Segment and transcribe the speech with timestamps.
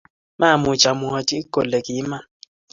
[0.39, 2.25] Mamuuch amwachi kole kiiman